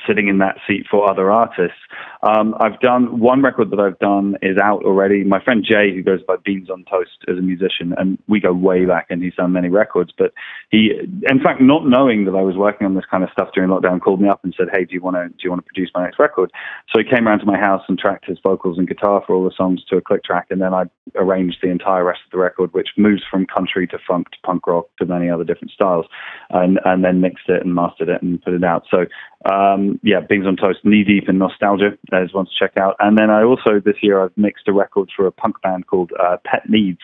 sitting 0.08 0.28
in 0.28 0.38
that 0.38 0.58
seat 0.68 0.86
for 0.89 1.10
other 1.10 1.32
artists. 1.32 1.80
Um, 2.22 2.54
I've 2.60 2.80
done 2.80 3.20
one 3.20 3.42
record 3.42 3.72
that 3.72 3.80
I've 3.80 3.98
done 3.98 4.36
is 4.44 4.58
out 4.62 4.84
already. 4.84 5.24
My 5.24 5.44
friend 5.44 5.66
Jay, 5.68 5.92
who 5.94 6.04
goes 6.04 6.22
by 6.22 6.36
Beans 6.46 6.70
on 6.70 6.86
Toast, 6.89 7.18
as 7.28 7.38
a 7.38 7.42
musician, 7.42 7.96
and 7.98 8.20
we 8.28 8.39
go 8.39 8.54
way 8.54 8.86
back, 8.86 9.08
and 9.10 9.24
he's 9.24 9.34
done 9.34 9.51
many 9.54 9.70
records. 9.70 10.12
But 10.16 10.34
he, 10.70 10.92
in 11.28 11.39
fact, 11.42 11.60
not 11.62 11.88
knowing 11.88 12.25
that 12.25 12.36
I 12.36 12.42
was 12.42 12.56
working 12.56 12.86
on 12.86 12.94
this 12.94 13.06
kind 13.10 13.24
of 13.24 13.32
stuff 13.32 13.50
during 13.56 13.72
lockdown, 13.72 14.00
called 14.00 14.22
me 14.22 14.30
up 14.30 14.42
and 14.44 14.54
said, 14.56 14.68
"Hey, 14.72 14.86
do 14.86 14.94
you 14.94 15.01
want 15.01 15.16
to 15.16 15.30
do 15.30 15.36
you 15.44 15.50
want 15.50 15.66
to 15.66 15.66
produce 15.66 15.89
my 15.96 16.04
next 16.04 16.20
record?" 16.20 16.51
So 16.94 16.99
he 17.00 17.10
came 17.10 17.27
around 17.27 17.39
to 17.39 17.46
my 17.46 17.58
house 17.58 17.84
and 17.88 17.98
tracked 17.98 18.25
his 18.25 18.38
vocals 18.44 18.77
and 18.77 18.88
guitar 18.88 19.24
for 19.25 19.36
all 19.36 19.44
the 19.44 19.56
songs 19.56 19.84
to 19.89 19.98
a 19.98 20.01
click 20.01 20.24
track, 20.24 20.48
and 20.50 20.62
then 20.62 20.74
I 20.74 20.84
arranged 21.15 21.58
the 21.62 21.70
entire 21.70 22.03
rest 22.03 22.22
of 22.25 22.32
the 22.32 22.38
record, 22.38 22.74
which 22.74 22.89
moves 22.98 23.24
from 23.29 23.46
country 23.46 23.88
to 23.88 23.98
funk 24.08 24.29
to 24.32 24.38
punk 24.44 24.68
rock 24.68 24.86
to 25.00 25.06
many 25.06 25.29
other 25.29 25.44
different 25.44 25.72
styles, 25.72 26.06
and 26.50 26.79
and 26.86 27.03
then 27.03 27.22
mixed 27.22 27.48
it 27.48 27.63
and 27.63 27.75
mastered 27.75 28.10
it 28.10 28.22
and 28.22 28.41
put 28.41 28.53
it 28.53 28.63
out. 28.63 28.86
So 28.91 29.06
um, 29.46 30.00
yeah, 30.03 30.20
Beans 30.20 30.46
on 30.46 30.58
Toast, 30.58 30.79
knee 30.84 31.03
deep 31.06 31.29
in 31.29 31.38
nostalgia. 31.38 31.98
There's 32.12 32.34
one 32.34 32.46
to 32.46 32.51
check 32.60 32.74
out. 32.77 32.96
And 33.00 33.18
then 33.18 33.29
I 33.29 33.44
also 33.44 33.79
this 33.84 33.96
year 34.01 34.22
I've 34.22 34.36
mixed 34.36 34.68
a 34.68 34.74
record 34.74 35.10
for 35.15 35.25
a 35.25 35.32
punk 35.32 35.62
band 35.62 35.88
called 35.88 36.12
uh, 36.20 36.38
Pet 36.44 36.70
Needs, 36.70 37.00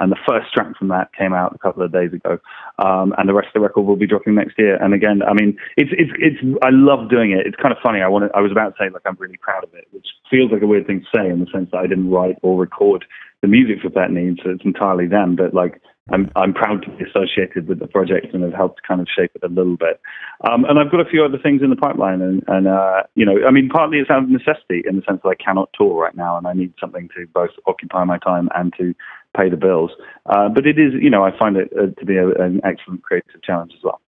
and 0.00 0.10
the 0.10 0.18
first 0.28 0.52
track 0.52 0.76
from 0.76 0.88
that 0.88 1.14
came 1.14 1.32
out 1.32 1.54
a 1.54 1.58
couple 1.58 1.84
of 1.84 1.92
days 1.92 2.12
ago. 2.12 2.38
Um, 2.78 3.14
and 3.16 3.28
the 3.28 3.34
rest 3.34 3.48
of 3.48 3.54
the 3.54 3.60
record 3.60 3.82
will 3.82 3.96
be 3.96 4.06
dropping 4.06 4.34
next 4.34 4.58
year. 4.58 4.82
And 4.82 4.94
again, 4.94 5.22
I 5.22 5.32
mean, 5.32 5.56
it's 5.76 5.90
it's 5.92 6.10
it's 6.18 6.58
I 6.62 6.70
love 6.70 7.08
doing 7.08 7.30
it. 7.30 7.46
It's 7.46 7.56
kind 7.56 7.72
of 7.72 7.78
funny. 7.82 8.00
I 8.02 8.08
want 8.08 8.30
I 8.34 8.40
was 8.40 8.50
about 8.50 8.70
to 8.70 8.74
say 8.78 8.90
like 8.90 9.02
I'm 9.06 9.16
really 9.20 9.35
proud 9.40 9.64
of 9.64 9.74
it, 9.74 9.86
which 9.90 10.06
feels 10.30 10.52
like 10.52 10.62
a 10.62 10.66
weird 10.66 10.86
thing 10.86 11.00
to 11.00 11.18
say 11.18 11.28
in 11.28 11.40
the 11.40 11.50
sense 11.52 11.70
that 11.72 11.78
I 11.78 11.86
didn't 11.86 12.10
write 12.10 12.36
or 12.42 12.58
record 12.58 13.04
the 13.42 13.48
music 13.48 13.80
for 13.82 13.90
Pet 13.90 14.10
Needs. 14.10 14.40
So 14.42 14.50
it's 14.50 14.64
entirely 14.64 15.06
them. 15.06 15.36
But 15.36 15.54
like 15.54 15.80
I'm 16.10 16.30
I'm 16.36 16.54
proud 16.54 16.82
to 16.82 16.90
be 16.90 17.04
associated 17.04 17.66
with 17.66 17.80
the 17.80 17.88
project 17.88 18.32
and 18.32 18.44
have 18.44 18.52
helped 18.52 18.82
kind 18.86 19.00
of 19.00 19.08
shape 19.08 19.32
it 19.34 19.42
a 19.42 19.48
little 19.48 19.76
bit. 19.76 20.00
Um, 20.48 20.64
and 20.64 20.78
I've 20.78 20.90
got 20.90 21.00
a 21.00 21.10
few 21.10 21.24
other 21.24 21.38
things 21.38 21.62
in 21.62 21.70
the 21.70 21.76
pipeline, 21.76 22.20
and, 22.20 22.44
and 22.46 22.68
uh, 22.68 23.02
you 23.14 23.26
know, 23.26 23.34
I 23.46 23.50
mean, 23.50 23.68
partly 23.68 23.98
it's 23.98 24.10
out 24.10 24.22
of 24.22 24.28
necessity 24.28 24.82
in 24.88 24.96
the 24.96 25.02
sense 25.02 25.20
that 25.24 25.28
I 25.28 25.34
cannot 25.34 25.70
tour 25.74 26.00
right 26.00 26.14
now, 26.14 26.38
and 26.38 26.46
I 26.46 26.52
need 26.52 26.72
something 26.80 27.08
to 27.16 27.26
both 27.34 27.50
occupy 27.66 28.04
my 28.04 28.18
time 28.18 28.48
and 28.54 28.72
to 28.78 28.94
pay 29.36 29.50
the 29.50 29.56
bills. 29.56 29.90
Uh, 30.26 30.48
but 30.48 30.66
it 30.66 30.78
is, 30.78 30.92
you 31.00 31.10
know, 31.10 31.24
I 31.24 31.36
find 31.36 31.56
it 31.56 31.72
uh, 31.76 31.88
to 31.98 32.06
be 32.06 32.16
a, 32.16 32.28
an 32.28 32.60
excellent 32.64 33.02
creative 33.02 33.42
challenge 33.42 33.72
as 33.76 33.82
well. 33.82 34.00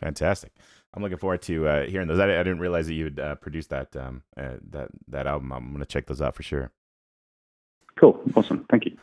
Fantastic. 0.00 0.52
I'm 0.94 1.02
looking 1.02 1.18
forward 1.18 1.42
to 1.42 1.68
uh, 1.68 1.86
hearing 1.86 2.08
those. 2.08 2.18
I, 2.18 2.24
I, 2.24 2.42
didn't 2.42 2.60
realize 2.60 2.86
that 2.86 2.94
you 2.94 3.04
had 3.04 3.20
uh, 3.20 3.34
produced 3.36 3.70
that 3.70 3.94
um, 3.96 4.22
uh, 4.36 4.56
that 4.70 4.88
that 5.08 5.26
album. 5.26 5.52
I'm 5.52 5.68
going 5.68 5.80
to 5.80 5.86
check 5.86 6.06
those 6.06 6.22
out 6.22 6.34
for 6.34 6.42
sure. 6.42 6.72
Cool. 7.96 8.20
Awesome. 8.34 8.64
Thank 8.70 8.86
you. 8.86 8.96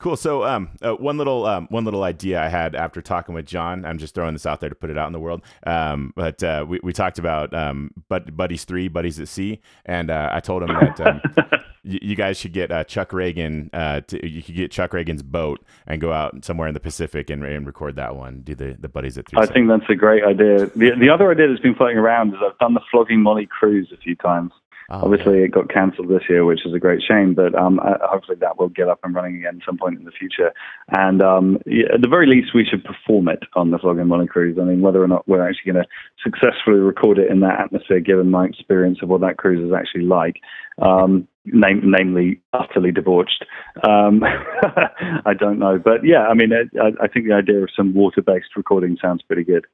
Cool. 0.00 0.16
So, 0.16 0.44
um, 0.44 0.70
uh, 0.80 0.94
one 0.94 1.18
little 1.18 1.44
um, 1.46 1.66
one 1.70 1.84
little 1.84 2.02
idea 2.02 2.42
I 2.42 2.48
had 2.48 2.74
after 2.74 3.02
talking 3.02 3.34
with 3.34 3.46
John. 3.46 3.84
I'm 3.84 3.98
just 3.98 4.14
throwing 4.14 4.32
this 4.32 4.46
out 4.46 4.60
there 4.60 4.70
to 4.70 4.74
put 4.74 4.90
it 4.90 4.96
out 4.96 5.06
in 5.06 5.12
the 5.12 5.20
world. 5.20 5.42
Um, 5.66 6.12
but 6.16 6.42
uh, 6.42 6.64
we 6.66 6.80
we 6.82 6.92
talked 6.92 7.18
about 7.18 7.52
um, 7.54 7.90
Buddies 8.08 8.64
Three, 8.64 8.88
Buddies 8.88 9.20
at 9.20 9.28
Sea, 9.28 9.60
and 9.84 10.10
uh, 10.10 10.30
I 10.32 10.40
told 10.40 10.62
him 10.62 10.68
that 10.68 11.64
um, 11.84 11.90
y- 11.92 11.98
you 12.02 12.16
guys 12.16 12.38
should 12.38 12.52
get 12.52 12.70
uh, 12.70 12.84
Chuck 12.84 13.10
Ragan. 13.10 13.70
Uh, 13.72 14.00
to, 14.02 14.28
you 14.28 14.42
could 14.42 14.54
get 14.54 14.70
Chuck 14.70 14.92
Ragan's 14.92 15.22
boat 15.22 15.64
and 15.86 16.00
go 16.00 16.12
out 16.12 16.44
somewhere 16.44 16.68
in 16.68 16.74
the 16.74 16.80
Pacific 16.80 17.30
and, 17.30 17.44
and 17.44 17.66
record 17.66 17.96
that 17.96 18.16
one. 18.16 18.40
Do 18.40 18.54
the 18.54 18.76
the 18.78 18.88
Buddies 18.88 19.18
at 19.18 19.28
Three. 19.28 19.40
I 19.40 19.46
think 19.46 19.68
that's 19.68 19.88
a 19.88 19.94
great 19.94 20.24
idea. 20.24 20.66
The 20.66 20.92
the 20.98 21.10
other 21.10 21.30
idea 21.30 21.48
that's 21.48 21.60
been 21.60 21.74
floating 21.74 21.98
around 21.98 22.30
is 22.30 22.40
I've 22.44 22.58
done 22.58 22.74
the 22.74 22.82
Flogging 22.90 23.22
Molly 23.22 23.46
cruise 23.46 23.90
a 23.92 23.96
few 23.96 24.16
times. 24.16 24.52
Oh, 24.92 25.04
Obviously, 25.04 25.38
yeah. 25.38 25.44
it 25.44 25.52
got 25.52 25.68
cancelled 25.70 26.08
this 26.08 26.24
year, 26.28 26.44
which 26.44 26.66
is 26.66 26.74
a 26.74 26.80
great 26.80 27.00
shame. 27.06 27.32
But 27.32 27.54
um, 27.54 27.78
hopefully, 28.02 28.36
that 28.40 28.58
will 28.58 28.70
get 28.70 28.88
up 28.88 28.98
and 29.04 29.14
running 29.14 29.36
again 29.36 29.58
at 29.60 29.64
some 29.64 29.78
point 29.78 29.96
in 29.96 30.04
the 30.04 30.10
future. 30.10 30.52
And 30.88 31.22
um, 31.22 31.58
yeah, 31.64 31.94
at 31.94 32.02
the 32.02 32.08
very 32.08 32.26
least, 32.26 32.54
we 32.56 32.64
should 32.64 32.82
perform 32.82 33.28
it 33.28 33.44
on 33.54 33.70
the 33.70 33.78
Flogging 33.78 34.08
Molly 34.08 34.26
cruise. 34.26 34.58
I 34.60 34.64
mean, 34.64 34.80
whether 34.80 35.00
or 35.00 35.06
not 35.06 35.28
we're 35.28 35.48
actually 35.48 35.72
going 35.72 35.84
to 35.84 35.88
successfully 36.24 36.80
record 36.80 37.18
it 37.18 37.30
in 37.30 37.38
that 37.40 37.60
atmosphere, 37.60 38.00
given 38.00 38.32
my 38.32 38.46
experience 38.46 38.98
of 39.00 39.08
what 39.08 39.20
that 39.20 39.36
cruise 39.36 39.64
is 39.64 39.72
actually 39.72 40.06
like, 40.06 40.40
um, 40.82 41.28
name, 41.44 41.82
namely 41.84 42.40
utterly 42.52 42.92
debauched. 42.92 43.44
Um, 43.86 44.22
I 45.24 45.34
don't 45.38 45.58
know, 45.58 45.78
but 45.78 46.04
yeah, 46.04 46.26
I 46.26 46.34
mean, 46.34 46.50
I, 46.52 46.92
I 47.02 47.08
think 47.08 47.26
the 47.26 47.34
idea 47.34 47.62
of 47.62 47.70
some 47.74 47.94
water-based 47.94 48.56
recording 48.56 48.96
sounds 49.00 49.22
pretty 49.22 49.44
good. 49.44 49.66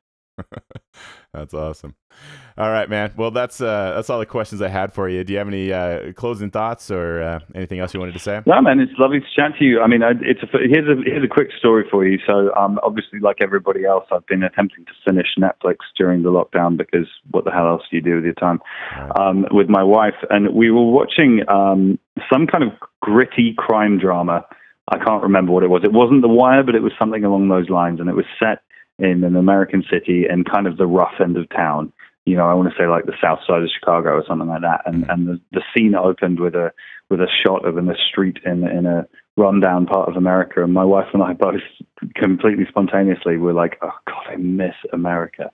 That's 1.33 1.55
awesome. 1.55 1.95
All 2.59 2.71
right, 2.71 2.89
man. 2.89 3.13
Well, 3.17 3.31
that's 3.31 3.61
uh, 3.61 3.93
that's 3.95 4.09
all 4.09 4.19
the 4.19 4.27
questions 4.27 4.63
I 4.63 4.69
had 4.69 4.93
for 4.93 5.09
you. 5.09 5.25
Do 5.25 5.33
you 5.33 5.39
have 5.39 5.49
any 5.49 5.73
uh, 5.73 6.13
closing 6.13 6.51
thoughts 6.51 6.91
or 6.91 7.23
uh, 7.23 7.41
anything 7.55 7.81
else 7.81 7.93
you 7.93 8.01
wanted 8.01 8.15
to 8.15 8.19
say? 8.19 8.41
No, 8.47 8.61
man. 8.63 8.81
It's 8.81 8.93
lovely 8.99 9.21
to 9.21 9.27
chat 9.35 9.53
to 9.59 9.65
you. 9.65 9.81
I 9.81 9.87
mean, 9.87 10.01
it's 10.03 10.43
a, 10.43 10.47
here's 10.53 10.89
a 10.89 11.03
here's 11.05 11.25
a 11.25 11.29
quick 11.29 11.49
story 11.59 11.85
for 11.91 12.07
you. 12.07 12.19
So, 12.27 12.55
um, 12.55 12.79
obviously, 12.83 13.21
like 13.21 13.37
everybody 13.43 13.85
else, 13.85 14.05
I've 14.11 14.27
been 14.27 14.43
attempting 14.43 14.87
to 14.87 14.93
finish 15.05 15.27
Netflix 15.39 15.77
during 15.99 16.23
the 16.23 16.31
lockdown 16.31 16.77
because 16.77 17.07
what 17.31 17.45
the 17.45 17.51
hell 17.51 17.69
else 17.69 17.83
do 17.91 17.97
you 17.97 18.03
do 18.03 18.17
with 18.17 18.25
your 18.25 18.35
time? 18.35 18.61
Right. 18.97 19.19
Um, 19.19 19.47
with 19.51 19.69
my 19.69 19.83
wife, 19.83 20.17
and 20.31 20.55
we 20.55 20.71
were 20.71 20.91
watching 20.91 21.43
um, 21.49 21.99
some 22.33 22.47
kind 22.47 22.65
of 22.65 22.71
gritty 23.01 23.55
crime 23.57 23.99
drama. 23.99 24.47
I 24.89 24.99
can't 25.05 25.23
remember 25.23 25.51
what 25.51 25.65
it 25.65 25.71
was. 25.71 25.83
It 25.83 25.93
wasn't 25.93 26.23
The 26.23 26.29
Wire, 26.29 26.63
but 26.63 26.77
it 26.77 26.83
was 26.83 26.93
something 26.97 27.25
along 27.25 27.49
those 27.49 27.69
lines, 27.69 27.99
and 27.99 28.09
it 28.09 28.15
was 28.15 28.25
set 28.39 28.63
in 28.99 29.25
an 29.25 29.37
American 29.37 29.85
city 29.91 30.25
and 30.29 30.49
kind 30.51 30.67
of 30.67 30.77
the 30.77 30.87
rough 30.87 31.21
end 31.21 31.37
of 31.37 31.49
town. 31.51 31.93
You 32.25 32.37
know, 32.37 32.47
I 32.47 32.55
want 32.55 32.69
to 32.71 32.75
say 32.79 32.89
like 32.89 33.07
the 33.07 33.15
south 33.23 33.41
side 33.47 33.63
of 33.63 33.69
Chicago 33.73 34.11
or 34.11 34.25
something 34.27 34.49
like 34.49 34.63
that. 34.63 34.83
And 34.87 35.09
and 35.09 35.29
the, 35.29 35.41
the 35.53 35.63
scene 35.75 35.95
opened 35.95 36.41
with 36.41 36.55
a 36.55 36.73
with 37.09 37.21
a 37.21 37.29
shot 37.45 37.65
of 37.65 37.79
in 37.79 37.89
a 37.89 37.95
street 38.11 38.39
in 38.45 38.67
in 38.67 38.87
a 38.87 39.07
rundown 39.37 39.87
part 39.87 40.09
of 40.09 40.17
America. 40.17 40.65
And 40.65 40.73
my 40.73 40.85
wife 40.85 41.09
and 41.13 41.23
I 41.23 41.35
both 41.35 41.61
completely 42.15 42.65
spontaneously 42.69 43.37
were 43.37 43.53
like, 43.53 43.79
"Oh 43.83 43.93
God, 44.07 44.27
I 44.29 44.37
miss 44.37 44.75
America." 44.93 45.53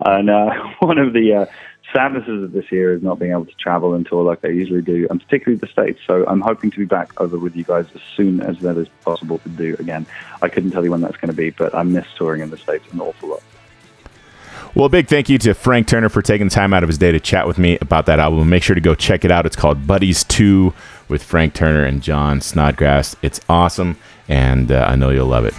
And 0.00 0.30
uh, 0.30 0.50
one 0.80 0.98
of 0.98 1.12
the 1.12 1.34
uh, 1.34 1.46
sadnesses 1.92 2.42
of 2.42 2.52
this 2.52 2.70
year 2.72 2.94
is 2.94 3.02
not 3.02 3.18
being 3.18 3.32
able 3.32 3.46
to 3.46 3.54
travel 3.54 3.94
and 3.94 4.06
tour 4.06 4.24
like 4.24 4.44
I 4.44 4.48
usually 4.48 4.82
do, 4.82 5.06
and 5.10 5.20
particularly 5.20 5.58
the 5.58 5.66
States. 5.66 6.00
So 6.06 6.24
I'm 6.26 6.40
hoping 6.40 6.70
to 6.70 6.78
be 6.78 6.84
back 6.84 7.20
over 7.20 7.38
with 7.38 7.54
you 7.56 7.64
guys 7.64 7.86
as 7.94 8.00
soon 8.16 8.40
as 8.40 8.58
that 8.60 8.76
is 8.76 8.88
possible 9.04 9.38
to 9.38 9.48
do 9.48 9.76
again. 9.78 10.06
I 10.42 10.48
couldn't 10.48 10.70
tell 10.70 10.84
you 10.84 10.90
when 10.90 11.00
that's 11.00 11.16
going 11.16 11.30
to 11.30 11.36
be, 11.36 11.50
but 11.50 11.74
I 11.74 11.82
miss 11.82 12.06
touring 12.16 12.40
in 12.40 12.50
the 12.50 12.58
States 12.58 12.84
an 12.92 13.00
awful 13.00 13.30
lot. 13.30 13.42
Well, 14.74 14.86
a 14.86 14.88
big 14.88 15.06
thank 15.06 15.28
you 15.28 15.38
to 15.38 15.54
Frank 15.54 15.86
Turner 15.86 16.08
for 16.08 16.20
taking 16.20 16.48
time 16.48 16.74
out 16.74 16.82
of 16.82 16.88
his 16.88 16.98
day 16.98 17.12
to 17.12 17.20
chat 17.20 17.46
with 17.46 17.58
me 17.58 17.78
about 17.80 18.06
that 18.06 18.18
album. 18.18 18.48
Make 18.48 18.64
sure 18.64 18.74
to 18.74 18.80
go 18.80 18.96
check 18.96 19.24
it 19.24 19.30
out. 19.30 19.46
It's 19.46 19.54
called 19.54 19.86
Buddies 19.86 20.24
2 20.24 20.74
with 21.08 21.22
Frank 21.22 21.54
Turner 21.54 21.84
and 21.84 22.02
John 22.02 22.40
Snodgrass. 22.40 23.14
It's 23.22 23.40
awesome, 23.48 23.96
and 24.26 24.72
uh, 24.72 24.86
I 24.88 24.96
know 24.96 25.10
you'll 25.10 25.26
love 25.26 25.44
it. 25.44 25.54